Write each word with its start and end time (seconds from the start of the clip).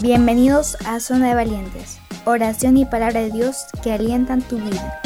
Bienvenidos 0.00 0.76
a 0.86 1.00
Zona 1.00 1.26
de 1.26 1.34
Valientes, 1.34 1.98
oración 2.24 2.76
y 2.76 2.84
palabra 2.84 3.20
de 3.20 3.32
Dios 3.32 3.64
que 3.82 3.90
alientan 3.90 4.42
tu 4.42 4.56
vida. 4.56 5.02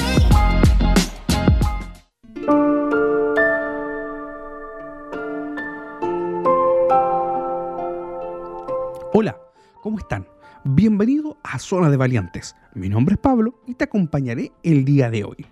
Hola, 9.15 9.39
¿cómo 9.81 9.99
están? 9.99 10.29
Bienvenido 10.65 11.39
a 11.43 11.59
Zona 11.59 11.89
de 11.89 11.97
Valientes. 11.97 12.55
Mi 12.75 12.91
nombre 12.91 13.15
es 13.15 13.19
Pablo 13.19 13.63
y 13.67 13.75
te 13.75 13.85
acompañaré 13.85 14.53
el 14.63 14.85
día 14.85 15.09
de 15.09 15.25
hoy. 15.25 15.47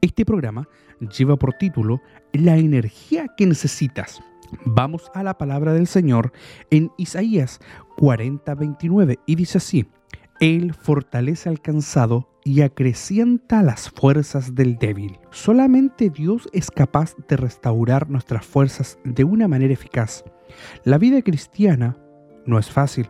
Este 0.00 0.24
programa 0.24 0.68
lleva 1.16 1.36
por 1.36 1.52
título 1.52 2.00
La 2.32 2.56
energía 2.56 3.28
que 3.36 3.46
necesitas. 3.46 4.20
Vamos 4.64 5.10
a 5.14 5.22
la 5.22 5.38
palabra 5.38 5.72
del 5.72 5.86
Señor 5.86 6.32
en 6.70 6.90
Isaías 6.96 7.60
40:29 7.96 9.18
y 9.26 9.34
dice 9.34 9.58
así, 9.58 9.86
Él 10.40 10.74
fortalece 10.74 11.48
al 11.48 11.60
cansado 11.60 12.28
y 12.44 12.62
acrecienta 12.62 13.62
las 13.62 13.90
fuerzas 13.90 14.54
del 14.54 14.78
débil. 14.78 15.18
Solamente 15.30 16.10
Dios 16.10 16.48
es 16.52 16.70
capaz 16.70 17.14
de 17.28 17.36
restaurar 17.36 18.08
nuestras 18.08 18.46
fuerzas 18.46 18.98
de 19.04 19.24
una 19.24 19.48
manera 19.48 19.74
eficaz. 19.74 20.24
La 20.84 20.98
vida 20.98 21.22
cristiana 21.22 21.96
no 22.46 22.58
es 22.58 22.70
fácil. 22.70 23.08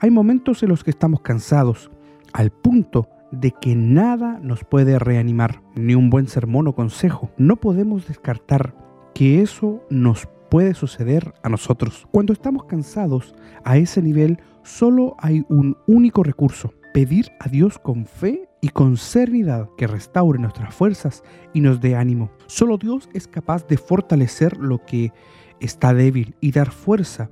Hay 0.00 0.10
momentos 0.10 0.62
en 0.62 0.70
los 0.70 0.82
que 0.82 0.90
estamos 0.90 1.20
cansados, 1.20 1.90
al 2.32 2.50
punto 2.50 3.08
de 3.30 3.52
que 3.52 3.76
nada 3.76 4.40
nos 4.42 4.64
puede 4.64 4.98
reanimar, 4.98 5.62
ni 5.76 5.94
un 5.94 6.10
buen 6.10 6.26
sermón 6.26 6.66
o 6.66 6.74
consejo. 6.74 7.30
No 7.36 7.56
podemos 7.56 8.08
descartar 8.08 8.74
que 9.14 9.42
eso 9.42 9.84
nos 9.90 10.28
puede 10.50 10.74
suceder 10.74 11.32
a 11.42 11.48
nosotros. 11.48 12.06
Cuando 12.10 12.32
estamos 12.32 12.64
cansados 12.64 13.34
a 13.64 13.76
ese 13.78 14.02
nivel, 14.02 14.38
solo 14.62 15.16
hay 15.18 15.44
un 15.48 15.76
único 15.86 16.22
recurso, 16.22 16.74
pedir 16.92 17.30
a 17.38 17.48
Dios 17.48 17.78
con 17.78 18.04
fe 18.04 18.48
y 18.60 18.68
con 18.68 18.96
serenidad 18.96 19.68
que 19.78 19.86
restaure 19.86 20.38
nuestras 20.38 20.74
fuerzas 20.74 21.22
y 21.54 21.60
nos 21.60 21.80
dé 21.80 21.96
ánimo. 21.96 22.30
Solo 22.46 22.76
Dios 22.76 23.08
es 23.14 23.26
capaz 23.26 23.66
de 23.66 23.78
fortalecer 23.78 24.58
lo 24.58 24.84
que 24.84 25.12
está 25.60 25.94
débil 25.94 26.34
y 26.40 26.52
dar 26.52 26.70
fuerza 26.70 27.30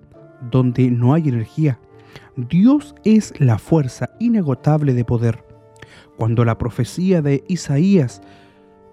donde 0.50 0.90
no 0.90 1.12
hay 1.12 1.28
energía. 1.28 1.80
Dios 2.36 2.94
es 3.04 3.34
la 3.40 3.58
fuerza 3.58 4.10
inagotable 4.20 4.94
de 4.94 5.04
poder. 5.04 5.44
Cuando 6.16 6.44
la 6.44 6.56
profecía 6.56 7.20
de 7.20 7.44
Isaías 7.48 8.22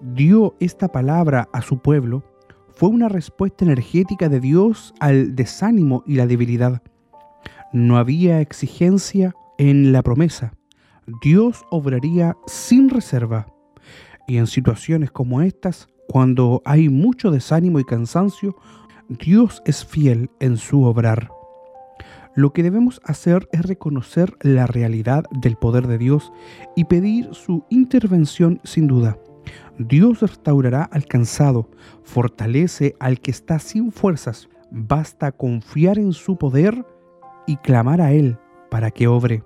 dio 0.00 0.56
esta 0.60 0.88
palabra 0.88 1.48
a 1.52 1.62
su 1.62 1.78
pueblo, 1.78 2.24
fue 2.76 2.90
una 2.90 3.08
respuesta 3.08 3.64
energética 3.64 4.28
de 4.28 4.38
Dios 4.38 4.92
al 5.00 5.34
desánimo 5.34 6.04
y 6.06 6.16
la 6.16 6.26
debilidad. 6.26 6.82
No 7.72 7.96
había 7.96 8.42
exigencia 8.42 9.34
en 9.56 9.92
la 9.92 10.02
promesa. 10.02 10.52
Dios 11.22 11.64
obraría 11.70 12.36
sin 12.46 12.90
reserva. 12.90 13.46
Y 14.28 14.36
en 14.36 14.46
situaciones 14.46 15.10
como 15.10 15.40
estas, 15.40 15.88
cuando 16.06 16.60
hay 16.66 16.90
mucho 16.90 17.30
desánimo 17.30 17.80
y 17.80 17.84
cansancio, 17.84 18.56
Dios 19.08 19.62
es 19.64 19.86
fiel 19.86 20.28
en 20.38 20.58
su 20.58 20.84
obrar. 20.84 21.30
Lo 22.34 22.52
que 22.52 22.62
debemos 22.62 23.00
hacer 23.04 23.48
es 23.52 23.62
reconocer 23.62 24.36
la 24.42 24.66
realidad 24.66 25.24
del 25.30 25.56
poder 25.56 25.86
de 25.86 25.96
Dios 25.96 26.30
y 26.74 26.84
pedir 26.84 27.32
su 27.32 27.64
intervención 27.70 28.60
sin 28.64 28.86
duda. 28.86 29.16
Dios 29.78 30.20
restaurará 30.20 30.84
al 30.84 31.06
cansado, 31.06 31.68
fortalece 32.02 32.96
al 32.98 33.20
que 33.20 33.30
está 33.30 33.58
sin 33.58 33.92
fuerzas. 33.92 34.48
Basta 34.70 35.32
confiar 35.32 35.98
en 35.98 36.12
su 36.12 36.36
poder 36.36 36.84
y 37.46 37.56
clamar 37.58 38.00
a 38.00 38.12
Él 38.12 38.38
para 38.70 38.90
que 38.90 39.06
obre. 39.06 39.44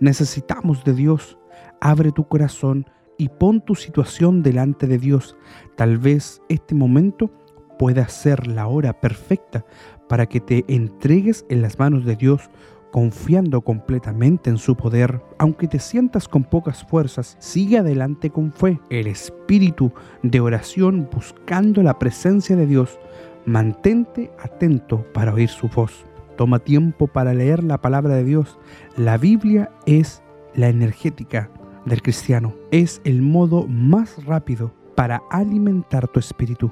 Necesitamos 0.00 0.84
de 0.84 0.94
Dios. 0.94 1.38
Abre 1.80 2.12
tu 2.12 2.26
corazón 2.28 2.86
y 3.18 3.28
pon 3.28 3.60
tu 3.64 3.74
situación 3.74 4.42
delante 4.42 4.86
de 4.86 4.98
Dios. 4.98 5.36
Tal 5.76 5.98
vez 5.98 6.42
este 6.48 6.74
momento 6.74 7.30
pueda 7.78 8.08
ser 8.08 8.46
la 8.46 8.66
hora 8.66 9.00
perfecta 9.00 9.64
para 10.08 10.26
que 10.26 10.40
te 10.40 10.64
entregues 10.68 11.44
en 11.48 11.62
las 11.62 11.78
manos 11.78 12.04
de 12.04 12.16
Dios 12.16 12.50
confiando 12.92 13.62
completamente 13.62 14.50
en 14.50 14.58
su 14.58 14.76
poder. 14.76 15.20
Aunque 15.38 15.66
te 15.66 15.80
sientas 15.80 16.28
con 16.28 16.44
pocas 16.44 16.84
fuerzas, 16.84 17.36
sigue 17.40 17.78
adelante 17.78 18.30
con 18.30 18.52
fe. 18.52 18.78
El 18.90 19.08
espíritu 19.08 19.92
de 20.22 20.38
oración 20.38 21.08
buscando 21.10 21.82
la 21.82 21.98
presencia 21.98 22.54
de 22.54 22.66
Dios. 22.66 23.00
Mantente 23.46 24.30
atento 24.38 25.04
para 25.12 25.34
oír 25.34 25.48
su 25.48 25.68
voz. 25.68 26.04
Toma 26.36 26.60
tiempo 26.60 27.08
para 27.08 27.34
leer 27.34 27.64
la 27.64 27.80
palabra 27.80 28.14
de 28.14 28.24
Dios. 28.24 28.58
La 28.96 29.16
Biblia 29.18 29.70
es 29.86 30.22
la 30.54 30.68
energética 30.68 31.50
del 31.86 32.02
cristiano. 32.02 32.54
Es 32.70 33.00
el 33.04 33.22
modo 33.22 33.66
más 33.66 34.24
rápido 34.24 34.72
para 34.94 35.22
alimentar 35.30 36.06
tu 36.08 36.20
espíritu. 36.20 36.70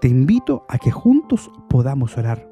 Te 0.00 0.08
invito 0.08 0.64
a 0.68 0.78
que 0.78 0.90
juntos 0.90 1.50
podamos 1.68 2.16
orar. 2.18 2.48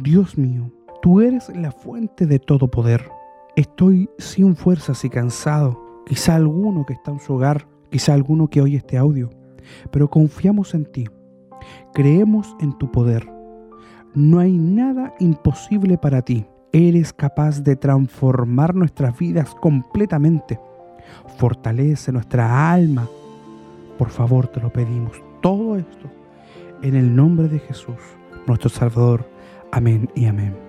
Dios 0.00 0.38
mío, 0.38 0.72
tú 1.02 1.20
eres 1.20 1.48
la 1.54 1.72
fuente 1.72 2.26
de 2.26 2.38
todo 2.38 2.68
poder. 2.68 3.10
Estoy 3.56 4.08
sin 4.18 4.56
fuerzas 4.56 5.04
y 5.04 5.10
cansado. 5.10 6.02
Quizá 6.06 6.36
alguno 6.36 6.86
que 6.86 6.94
está 6.94 7.10
en 7.10 7.20
su 7.20 7.34
hogar, 7.34 7.66
quizá 7.90 8.14
alguno 8.14 8.48
que 8.48 8.62
oye 8.62 8.78
este 8.78 8.96
audio, 8.96 9.30
pero 9.90 10.08
confiamos 10.08 10.74
en 10.74 10.86
ti. 10.86 11.08
Creemos 11.92 12.56
en 12.60 12.76
tu 12.78 12.90
poder. 12.90 13.28
No 14.14 14.38
hay 14.38 14.56
nada 14.56 15.14
imposible 15.18 15.98
para 15.98 16.22
ti. 16.22 16.46
Eres 16.72 17.12
capaz 17.12 17.62
de 17.62 17.76
transformar 17.76 18.74
nuestras 18.74 19.18
vidas 19.18 19.54
completamente. 19.60 20.58
Fortalece 21.36 22.12
nuestra 22.12 22.72
alma. 22.72 23.08
Por 23.98 24.10
favor, 24.10 24.48
te 24.48 24.60
lo 24.60 24.72
pedimos. 24.72 25.22
Todo 25.42 25.76
esto 25.76 26.08
en 26.82 26.94
el 26.94 27.14
nombre 27.14 27.48
de 27.48 27.58
Jesús, 27.58 27.96
nuestro 28.46 28.68
Salvador. 28.68 29.28
Amén 29.72 30.08
y 30.14 30.26
amén. 30.26 30.67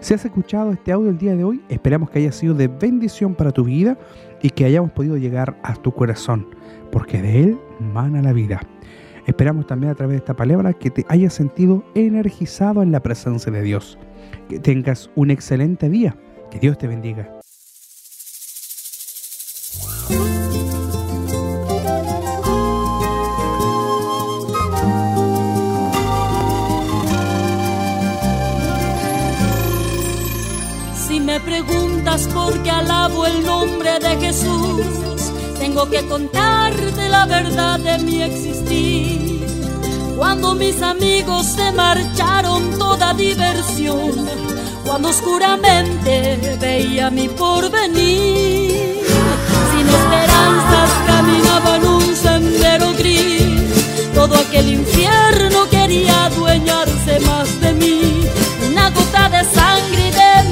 Si 0.00 0.14
has 0.14 0.24
escuchado 0.24 0.72
este 0.72 0.92
audio 0.92 1.10
el 1.10 1.18
día 1.18 1.34
de 1.34 1.44
hoy, 1.44 1.62
esperamos 1.68 2.10
que 2.10 2.20
haya 2.20 2.32
sido 2.32 2.54
de 2.54 2.68
bendición 2.68 3.34
para 3.34 3.52
tu 3.52 3.64
vida 3.64 3.98
y 4.42 4.50
que 4.50 4.64
hayamos 4.64 4.92
podido 4.92 5.16
llegar 5.16 5.56
a 5.62 5.74
tu 5.74 5.92
corazón, 5.92 6.46
porque 6.92 7.20
de 7.20 7.42
él 7.42 7.58
mana 7.80 8.22
la 8.22 8.32
vida. 8.32 8.60
Esperamos 9.26 9.66
también 9.66 9.90
a 9.90 9.94
través 9.96 10.14
de 10.14 10.18
esta 10.18 10.34
palabra 10.34 10.72
que 10.72 10.90
te 10.90 11.04
hayas 11.08 11.34
sentido 11.34 11.82
energizado 11.94 12.82
en 12.82 12.92
la 12.92 13.00
presencia 13.00 13.50
de 13.50 13.62
Dios. 13.62 13.98
Que 14.48 14.60
tengas 14.60 15.10
un 15.16 15.30
excelente 15.30 15.88
día. 15.90 16.16
Que 16.50 16.60
Dios 16.60 16.78
te 16.78 16.86
bendiga. 16.86 17.35
Preguntas 31.40 32.26
por 32.28 32.62
qué 32.62 32.70
alabo 32.70 33.26
el 33.26 33.44
nombre 33.44 33.98
de 33.98 34.16
Jesús, 34.16 34.86
tengo 35.58 35.88
que 35.88 36.06
contarte 36.06 37.08
la 37.08 37.26
verdad 37.26 37.78
de 37.78 37.98
mi 37.98 38.22
existir. 38.22 39.46
Cuando 40.16 40.54
mis 40.54 40.80
amigos 40.80 41.46
se 41.46 41.72
marcharon 41.72 42.78
toda 42.78 43.12
diversión, 43.14 44.12
cuando 44.84 45.08
oscuramente 45.08 46.56
veía 46.60 47.10
mi 47.10 47.28
porvenir, 47.28 49.02
sin 49.72 49.88
esperanzas 49.88 50.90
caminaba 51.06 51.76
en 51.76 51.86
un 51.86 52.16
sendero 52.16 52.92
gris, 52.94 54.14
todo 54.14 54.36
aquel 54.36 54.68
infierno 54.68 55.68
quería 55.70 56.26
adueñarse 56.26 57.20
más 57.20 57.60
de 57.60 57.72
mí, 57.74 58.26
una 58.70 58.90
gota 58.90 59.28
de 59.28 59.44
sangre 59.44 60.08
y 60.08 60.10
de 60.12 60.45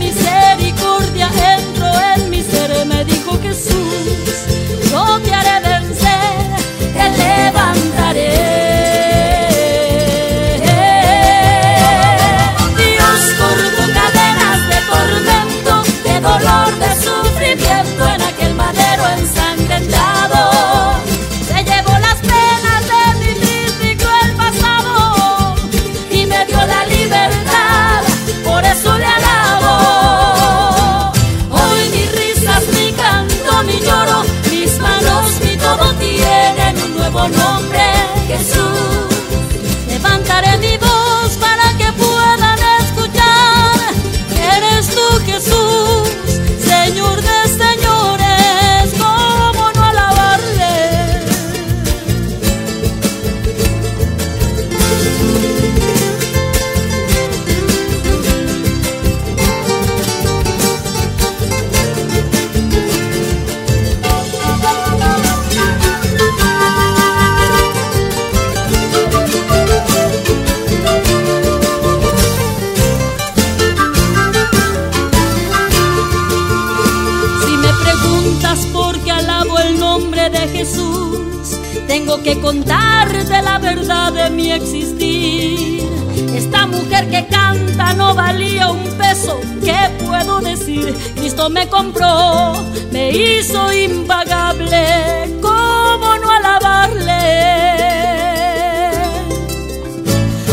decir? 90.41 90.95
Cristo 91.17 91.49
me 91.51 91.69
compró, 91.69 92.55
me 92.91 93.11
hizo 93.11 93.73
impagable, 93.73 95.39
¿cómo 95.41 96.17
no 96.19 96.31
alabarle? 96.31 97.23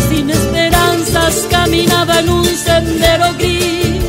Sin 0.09 0.29
esperanzas 0.29 1.47
caminaba 1.49 2.19
en 2.19 2.29
un 2.29 2.45
sendero 2.45 3.33
gris, 3.37 4.03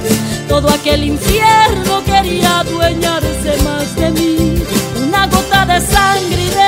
todo 0.49 0.69
aquel 0.69 1.05
infierno 1.05 2.03
quería 2.05 2.61
adueñarse 2.61 3.63
más 3.65 3.97
de 3.97 4.11
mí. 4.11 4.63
Una 5.07 5.27
gota 5.27 5.67
de 5.67 5.81
sangre 5.81 6.43
y 6.43 6.51
de 6.51 6.62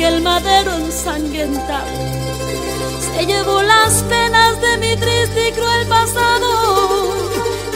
en 0.00 0.06
aquel 0.06 0.22
madero 0.22 0.72
ensangrentado 0.76 1.86
se 3.12 3.26
llevó 3.26 3.62
las 3.62 4.02
penas 4.04 4.60
de 4.60 4.78
mi 4.78 4.96
triste 4.96 5.48
y 5.48 5.52
cruel 5.52 5.86
pasado 5.88 7.12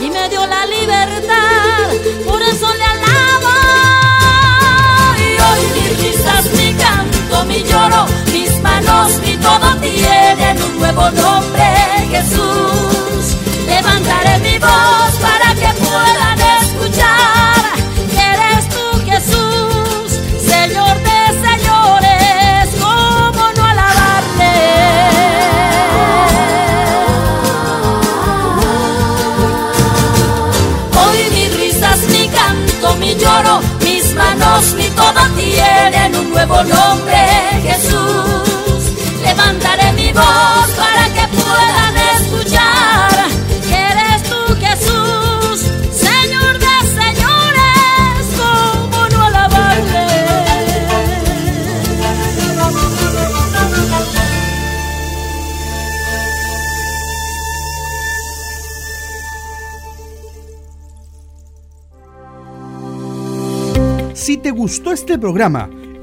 y 0.00 0.10
me 0.10 0.28
dio 0.30 0.46
la 0.46 0.66
libertad, 0.66 1.90
por 2.26 2.40
eso 2.40 2.66
le 2.74 3.03
nuevo 36.54 36.74
nombre, 36.74 37.16
Jesús. 37.62 38.92
Levantaré 39.22 39.92
mi 39.94 40.12
voz 40.12 40.70
para 40.76 41.08
que 41.14 41.26
puedan 41.36 41.96
escuchar 42.16 43.10
que 43.68 43.74
eres 43.74 44.22
tú, 44.22 44.54
Jesús, 44.60 45.60
Señor 45.92 46.58
de 46.58 46.74
señores, 47.00 48.26
como 48.38 49.08
no 49.08 49.22
alabarle. 49.22 50.06
Si 64.14 64.36
te 64.38 64.50
gustó 64.50 64.92
este 64.92 65.18
programa, 65.18 65.68